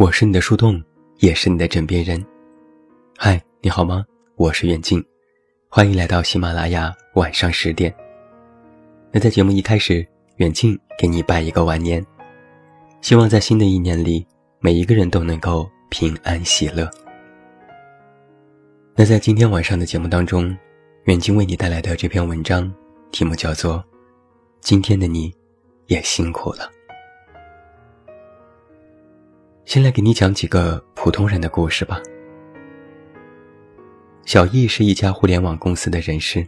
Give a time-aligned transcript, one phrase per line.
[0.00, 0.82] 我是你的树洞，
[1.18, 2.24] 也是你的枕边人。
[3.18, 4.02] 嗨，你好吗？
[4.36, 5.04] 我是远近，
[5.68, 7.94] 欢迎来到喜马拉雅晚上十点。
[9.12, 10.02] 那在节目一开始，
[10.36, 12.02] 远近给你拜一个晚年，
[13.02, 14.26] 希望在新的一年里，
[14.58, 16.90] 每一个人都能够平安喜乐。
[18.96, 20.56] 那在今天晚上的节目当中，
[21.04, 22.72] 远近为你带来的这篇文章，
[23.12, 23.74] 题目叫做
[24.62, 25.30] 《今天的你
[25.88, 26.64] 也辛苦了》。
[29.70, 32.02] 先来给你讲几个普通人的故事吧。
[34.26, 36.44] 小易是一家互联网公司的人事，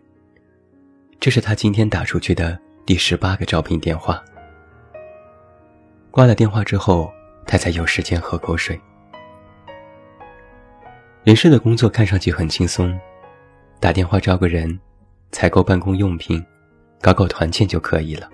[1.20, 4.20] 这是他今天打出去的第十八个招聘电话。
[6.10, 7.12] 挂了电话之后，
[7.46, 8.76] 他才有时间喝口水。
[11.22, 12.98] 人事的工作看上去很轻松，
[13.78, 14.76] 打电话招个人，
[15.30, 16.44] 采购办公用品，
[17.00, 18.28] 搞搞团建就可以了。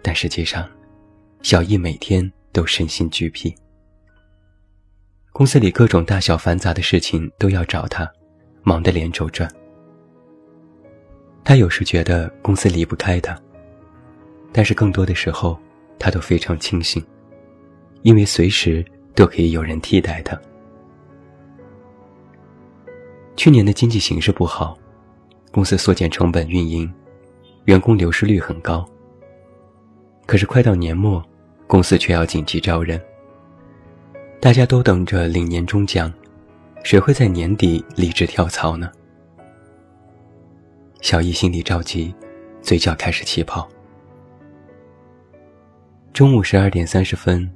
[0.00, 0.64] 但实际上，
[1.42, 2.32] 小易每天。
[2.52, 3.54] 都身心俱疲，
[5.32, 8.10] 公司里各种大小繁杂的事情都要找他，
[8.62, 9.48] 忙得连轴转。
[11.44, 13.40] 他有时觉得公司离不开他，
[14.52, 15.58] 但是更多的时候，
[15.98, 17.04] 他都非常清醒，
[18.02, 18.84] 因为随时
[19.14, 20.38] 都可以有人替代他。
[23.36, 24.76] 去年的经济形势不好，
[25.52, 26.92] 公司缩减成本运营，
[27.66, 28.84] 员工流失率很高。
[30.26, 31.24] 可是快到年末。
[31.70, 33.00] 公司却要紧急招人，
[34.40, 36.12] 大家都等着领年终奖，
[36.82, 38.90] 谁会在年底离职跳槽呢？
[41.00, 42.12] 小易心里着急，
[42.60, 43.68] 嘴角开始起泡。
[46.12, 47.48] 中午十二点三十分，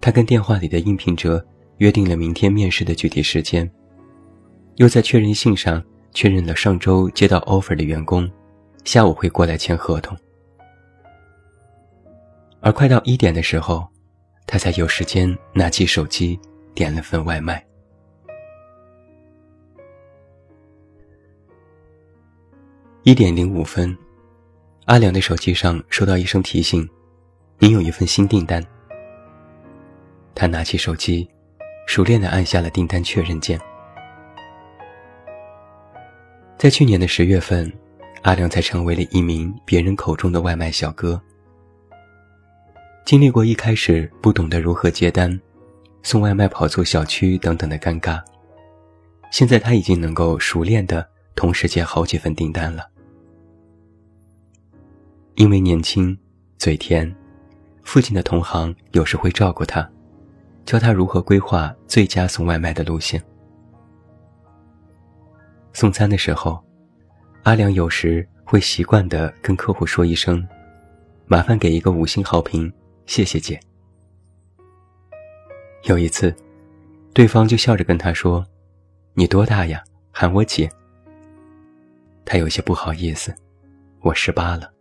[0.00, 1.44] 他跟电话里的应聘者
[1.76, 3.70] 约定了明天面试的具体时间，
[4.76, 5.84] 又在确认信上
[6.14, 8.26] 确认了上周接到 offer 的员工，
[8.86, 10.16] 下午会过来签合同。
[12.64, 13.86] 而快到一点的时候，
[14.46, 16.40] 他才有时间拿起手机
[16.74, 17.62] 点了份外卖。
[23.02, 23.94] 一点零五分，
[24.86, 26.88] 阿良的手机上收到一声提醒
[27.60, 28.64] ：“您有一份新订单。”
[30.34, 31.28] 他拿起手机，
[31.86, 33.60] 熟练的按下了订单确认键。
[36.56, 37.70] 在去年的十月份，
[38.22, 41.20] 阿良才成为了一名别人口中的外卖小哥。
[43.04, 45.38] 经历过一开始不懂得如何接单、
[46.02, 48.18] 送外卖跑错小区等等的尴尬，
[49.30, 52.88] 现在他已经能够熟练的同时接好几份订单了。
[55.34, 56.18] 因为年轻、
[56.56, 57.14] 嘴甜，
[57.82, 59.86] 父亲的同行有时会照顾他，
[60.64, 63.22] 教他如何规划最佳送外卖的路线。
[65.74, 66.58] 送餐的时候，
[67.42, 70.42] 阿良有时会习惯的跟客户说一声
[71.28, 72.72] ：“麻烦给一个五星好评。”
[73.06, 73.58] 谢谢姐。
[75.84, 76.34] 有一次，
[77.12, 78.44] 对方就笑着跟他说
[79.14, 79.82] ：“你多大呀？
[80.10, 80.70] 喊我姐。”
[82.24, 83.34] 他有些不好意思
[84.00, 84.72] ：“我十八了。”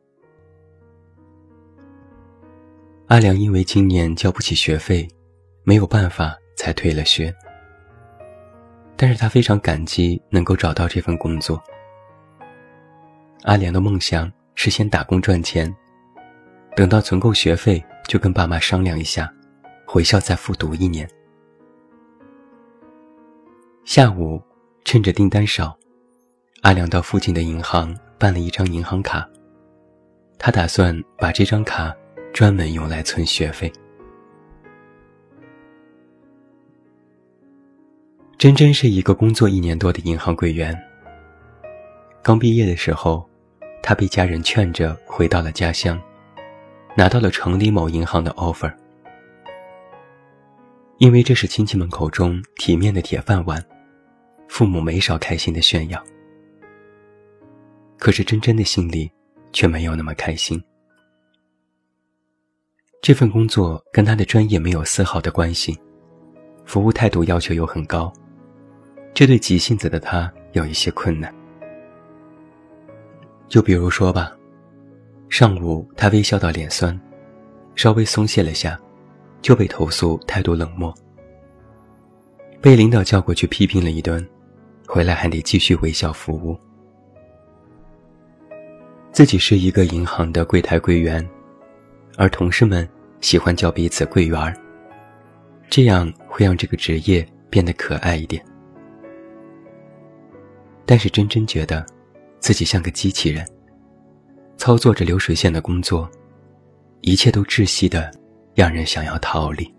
[3.07, 5.07] 阿良因为今年交不起学费，
[5.63, 7.33] 没有办法才退了学。
[8.95, 11.61] 但是他非常感激能够找到这份工作。
[13.43, 15.73] 阿良的梦想是先打工赚钱，
[16.77, 17.83] 等到存够学费。
[18.07, 19.31] 就跟爸妈商量一下，
[19.85, 21.09] 回校再复读一年。
[23.85, 24.41] 下午，
[24.85, 25.77] 趁着订单少，
[26.61, 29.27] 阿良到附近的银行办了一张银行卡。
[30.37, 31.95] 他打算把这张卡
[32.33, 33.71] 专门用来存学费。
[38.37, 40.77] 真真是一个工作一年多的银行柜员。
[42.21, 43.29] 刚毕业的时候，
[43.81, 45.97] 他被家人劝着回到了家乡。
[46.95, 48.71] 拿到了城里某银行的 offer，
[50.99, 53.63] 因为这是亲戚们口中体面的铁饭碗，
[54.47, 56.01] 父母没少开心的炫耀。
[57.97, 59.11] 可是真真的心里
[59.51, 60.63] 却没有那么开心。
[63.01, 65.75] 这份工作跟他的专业没有丝毫的关系，
[66.63, 68.13] 服务态度要求又很高，
[69.15, 71.33] 这对急性子的他有一些困难。
[73.47, 74.37] 就比如说吧。
[75.33, 76.95] 上午，他微笑到脸酸，
[77.73, 78.79] 稍微松懈了下，
[79.41, 80.93] 就被投诉态度冷漠，
[82.61, 84.23] 被领导叫过去批评了一顿，
[84.85, 86.55] 回来还得继续微笑服务。
[89.11, 91.27] 自己是一个银行的柜台柜员，
[92.15, 92.87] 而同事们
[93.19, 94.55] 喜欢叫彼此柜员儿，
[95.67, 98.45] 这样会让这个职业变得可爱一点。
[100.85, 101.83] 但是真真觉得，
[102.37, 103.43] 自己像个机器人。
[104.63, 106.09] 操作着流水线的工作，
[107.01, 108.09] 一切都窒息的，
[108.55, 109.69] 让人想要逃离。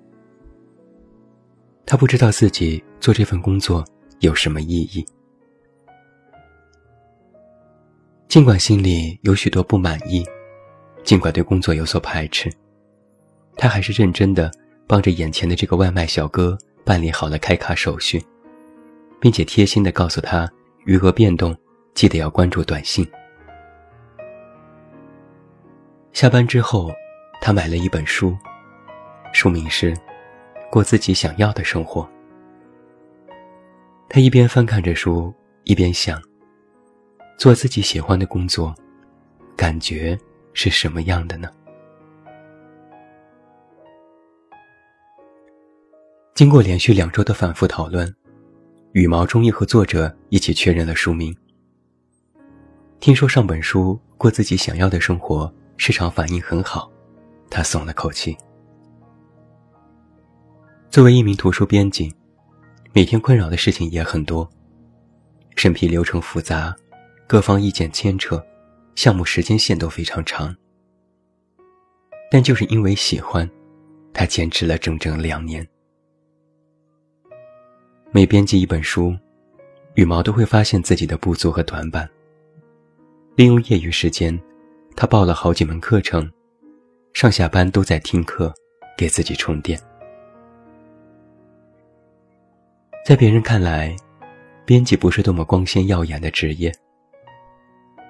[1.86, 3.82] 他不知道自己做这份工作
[4.20, 5.02] 有什么意义。
[8.28, 10.22] 尽管心里有许多不满意，
[11.02, 12.52] 尽管对工作有所排斥，
[13.56, 14.52] 他还是认真的
[14.86, 18.22] 帮着眼前的这个外卖小哥办理好了开卡手续，
[19.18, 20.46] 并且贴心的告诉他
[20.84, 21.56] 余额变动，
[21.94, 23.08] 记得要关注短信。
[26.14, 26.92] 下班之后，
[27.40, 28.38] 他买了一本书，
[29.32, 29.92] 书名是
[30.70, 32.02] 《过自己想要的生活》。
[34.08, 35.34] 他一边翻看着书，
[35.64, 36.22] 一边想。
[37.36, 38.72] 做自己喜欢的工作，
[39.56, 40.16] 感觉
[40.52, 41.50] 是什么样的呢？
[46.32, 48.14] 经过连续两周的反复讨论，
[48.92, 51.36] 羽毛终于和作者一起确认了书名。
[53.00, 55.44] 听说上本书《过自己想要的生活》
[55.76, 56.90] 市场反应很好，
[57.50, 58.36] 他松了口气。
[60.88, 62.14] 作为一名图书编辑，
[62.92, 64.48] 每天困扰的事情也很多，
[65.56, 66.74] 审批流程复杂。
[67.26, 68.44] 各方意见牵扯，
[68.94, 70.54] 项目时间线都非常长。
[72.30, 73.48] 但就是因为喜欢，
[74.12, 75.66] 他坚持了整整两年。
[78.12, 79.16] 每编辑一本书，
[79.94, 82.08] 羽毛都会发现自己的不足和短板。
[83.36, 84.38] 利用业余时间，
[84.96, 86.30] 他报了好几门课程，
[87.12, 88.54] 上下班都在听课，
[88.96, 89.78] 给自己充电。
[93.04, 93.94] 在别人看来，
[94.64, 96.72] 编辑不是多么光鲜耀眼的职业。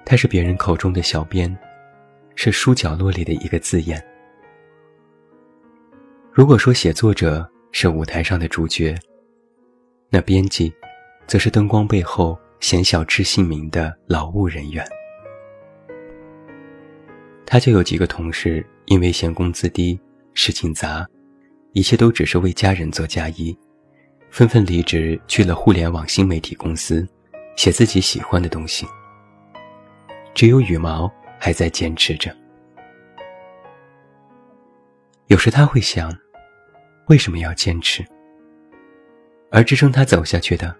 [0.05, 1.53] 他是别人口中的小编，
[2.35, 4.01] 是书角落里的一个字眼。
[6.31, 8.95] 如果说写作者是舞台上的主角，
[10.09, 10.71] 那编辑，
[11.25, 14.87] 则是灯光背后鲜小知姓名的劳务人员。
[17.55, 19.97] 他就有几个同事，因为嫌工资低、
[20.33, 21.07] 事情杂，
[21.71, 23.57] 一切都只是为家人做嫁衣，
[24.29, 27.07] 纷纷离职去了互联网新媒体公司，
[27.55, 28.85] 写自己喜欢的东西。
[30.33, 31.09] 只有羽毛
[31.39, 32.35] 还在坚持着。
[35.27, 36.13] 有时他会想，
[37.07, 38.05] 为什么要坚持？
[39.49, 40.75] 而支撑他走下去的，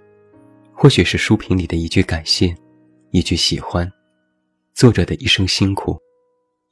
[0.74, 2.54] 或许是书评里的一句感谢，
[3.12, 3.90] 一句喜欢，
[4.74, 5.98] 作者的一生辛苦，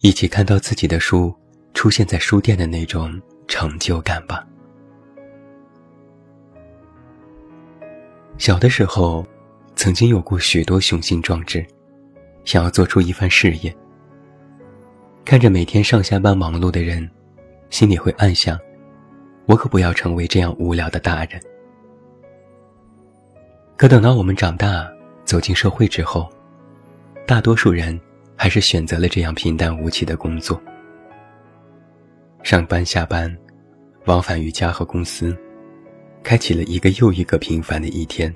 [0.03, 1.33] 以及看到自己的书
[1.73, 3.09] 出现在书店的那种
[3.47, 4.45] 成就感吧。
[8.38, 9.25] 小的时候，
[9.77, 11.65] 曾经有过许多雄心壮志。
[12.44, 13.73] 想要做出一番事业，
[15.23, 17.09] 看着每天上下班忙碌的人，
[17.69, 18.59] 心里会暗想：
[19.45, 21.41] 我可不要成为这样无聊的大人。
[23.77, 24.91] 可等到我们长大
[25.23, 26.29] 走进社会之后，
[27.25, 27.97] 大多数人
[28.35, 30.62] 还是选择了这样平淡无奇的工作：
[32.44, 33.35] 上班下班，
[34.06, 35.35] 往返于家和公司，
[36.24, 38.33] 开启了一个又一个平凡的一天。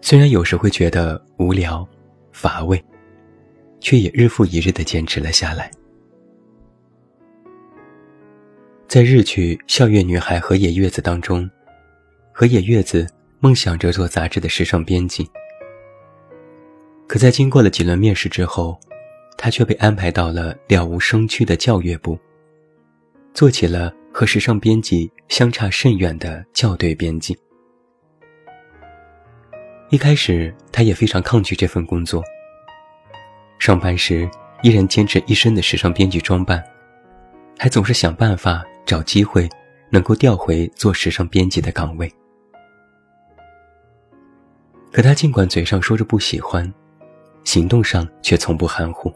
[0.00, 1.86] 虽然有时会觉得无聊、
[2.32, 2.82] 乏味，
[3.80, 5.70] 却也日复一日的坚持了下来。
[8.86, 11.48] 在日剧《校园女孩河野月子》当中，
[12.32, 13.06] 河野月子
[13.38, 15.28] 梦想着做杂志的时尚编辑，
[17.08, 18.78] 可在经过了几轮面试之后，
[19.38, 22.18] 他却被安排到了了无生趣的教育部，
[23.32, 27.36] 做起了和时尚编辑相差甚远的校对编辑。
[29.88, 32.22] 一开始，他也非常抗拒这份工作。
[33.58, 34.28] 上班时
[34.62, 36.62] 依然坚持一身的时尚编辑装扮，
[37.58, 39.48] 还总是想办法找机会
[39.88, 42.12] 能够调回做时尚编辑的岗位。
[44.92, 46.70] 可他尽管嘴上说着不喜欢，
[47.48, 49.10] 行动上却从不含糊。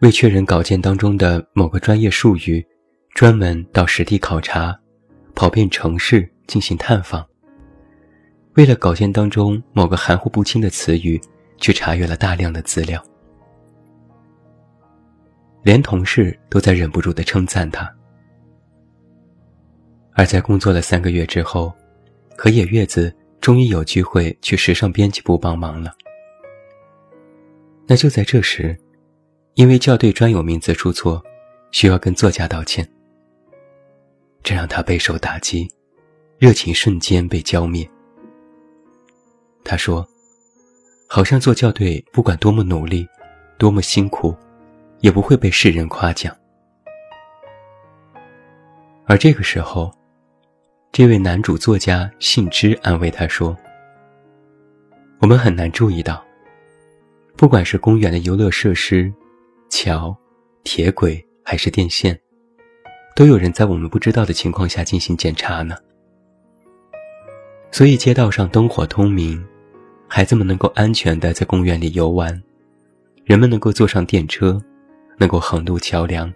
[0.00, 2.66] 为确认稿件当中的某个专业术语，
[3.14, 4.76] 专门到实地考察，
[5.32, 7.24] 跑遍城市进行探访。
[8.54, 11.20] 为了稿件当中某个含糊不清的词语，
[11.58, 13.00] 去查阅了大量的资料，
[15.62, 17.88] 连同事都在忍不住的称赞他。
[20.14, 21.72] 而在工作了三个月之后，
[22.36, 25.94] 河野月子终于有机会去时尚编辑部帮忙了。
[27.86, 28.76] 那就在这时，
[29.54, 31.22] 因为校对专有名词出错，
[31.72, 32.88] 需要跟作家道歉，
[34.42, 35.68] 这让他备受打击，
[36.38, 37.88] 热情瞬间被浇灭。
[39.64, 40.06] 他说
[41.06, 43.06] ：“好像做校对，不管多么努力，
[43.58, 44.34] 多么辛苦，
[45.00, 46.34] 也不会被世人夸奖。”
[49.06, 49.92] 而这个时候，
[50.92, 53.56] 这位男主作家信之安慰他说
[55.20, 56.24] ：“我们很难注意到，
[57.42, 59.12] 不管是公园的游乐设施、
[59.68, 60.16] 桥、
[60.62, 62.16] 铁轨还是电线，
[63.16, 65.74] 都有人在我们不知道的情况下进行检查呢。
[67.72, 69.44] 所以街道上灯火通明，
[70.06, 72.40] 孩子们能够安全的在公园里游玩，
[73.24, 74.62] 人们能够坐上电车，
[75.18, 76.32] 能够横渡桥梁，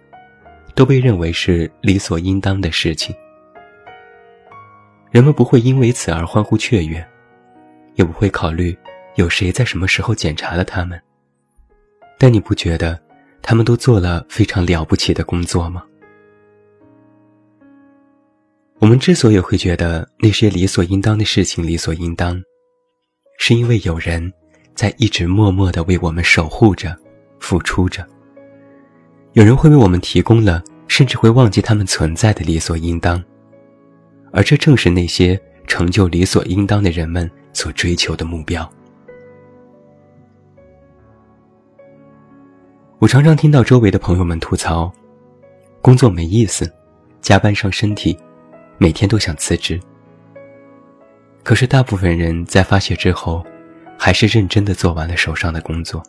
[0.75, 3.15] 都被认为是理所应当的事情。
[5.09, 7.01] 人们不会因为此而欢呼雀跃，
[7.95, 8.77] 也不会考虑
[9.17, 10.99] 有谁在什么时候检查了他们。
[12.17, 12.99] 但你不觉得
[13.41, 15.83] 他们都做了非常了不起的工作吗？
[18.79, 22.39] 我们之所以会觉得那些理所应当的事情理所应当，
[23.39, 24.31] 是因为有人
[24.75, 26.95] 在一直默默的为我们守护着、
[27.39, 28.07] 付出着。
[29.33, 33.23] 有人会为我们提供了，甚至会忘记他们存在的理所应当。
[34.31, 38.71] 而这正是那些成就理所应当的人们所追求的目标。
[42.99, 44.91] 我常常听到周围的朋友们吐槽，
[45.83, 46.67] 工作没意思，
[47.21, 48.17] 加班伤身体，
[48.79, 49.79] 每天都想辞职。
[51.43, 53.45] 可是大部分人在发泄之后，
[53.99, 56.01] 还是认真的做完了手上的工作。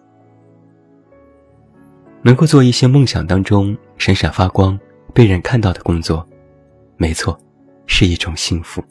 [2.23, 4.79] 能够做一些梦想当中闪闪发光、
[5.13, 6.27] 被人看到的工作，
[6.97, 7.39] 没错。
[7.91, 8.85] 是一种幸福，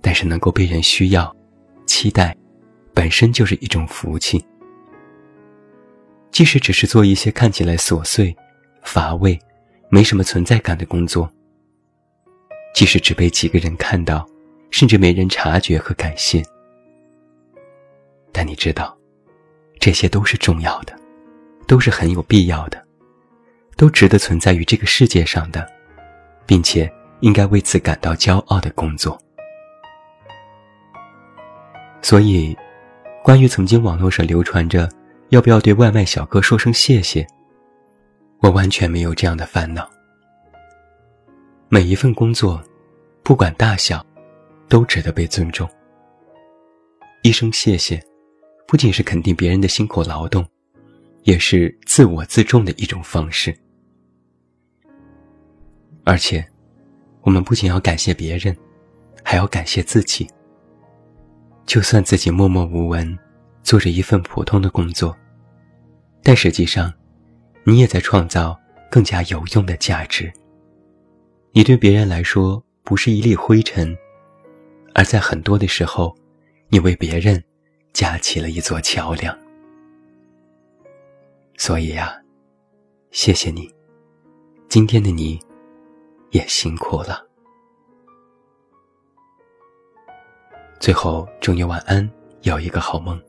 [0.00, 1.34] 但是能够被人需要、
[1.86, 2.34] 期待，
[2.94, 4.42] 本身就是一种福气。
[6.38, 8.32] 即使只是做一些看起来琐碎、
[8.82, 9.36] 乏味、
[9.88, 11.28] 没什么存在感的工作，
[12.72, 14.24] 即使只被几个人看到，
[14.70, 16.40] 甚至没人察觉和感谢，
[18.30, 18.96] 但你知道，
[19.80, 20.96] 这些都是重要的，
[21.66, 22.80] 都是很有必要的，
[23.76, 25.68] 都值得存在于这个世界上的，
[26.46, 26.88] 并且。
[27.20, 29.20] 应该为此感到骄傲的工作。
[32.00, 32.56] 所以，
[33.24, 34.88] 关于曾经网络上流传着
[35.30, 37.26] 要不要对外卖小哥说声谢谢，
[38.40, 39.88] 我完全没有这样的烦恼。
[41.68, 42.62] 每一份工作，
[43.22, 44.04] 不管大小，
[44.68, 45.68] 都值得被尊重。
[47.22, 48.02] 一声谢谢，
[48.66, 50.46] 不仅是肯定别人的辛苦劳动，
[51.24, 53.56] 也是自我自重的一种方式，
[56.04, 56.46] 而且。
[57.22, 58.56] 我们不仅要感谢别人，
[59.22, 60.26] 还要感谢自己。
[61.66, 63.18] 就算自己默默无闻，
[63.68, 65.14] 做着一份普通的工作，
[66.22, 66.90] 但实际上，
[67.64, 68.58] 你也在创造
[68.90, 70.32] 更加有用的价值。
[71.52, 73.94] 你对别人来说不是一粒灰尘，
[74.94, 76.16] 而在很多的时候，
[76.70, 77.44] 你为别人
[77.92, 79.38] 架起了一座桥梁。
[81.58, 82.18] 所以呀，
[83.10, 83.70] 谢谢你，
[84.66, 85.38] 今天的你。
[86.30, 87.22] 也辛苦了。
[90.80, 92.10] 最后，祝你晚安，
[92.42, 93.27] 有一个好梦。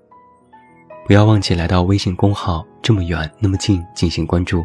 [1.10, 4.64] 不要忘记来到微信公号“这么远那么近”进行关注，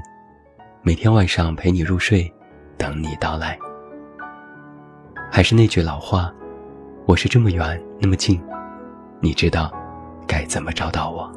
[0.82, 2.30] 每天晚上陪你入睡，
[2.76, 3.58] 等你到来。
[5.32, 6.30] 还是那句老话，
[7.06, 8.38] 我是这么远那么近，
[9.20, 9.72] 你知道
[10.26, 11.32] 该怎么找到我。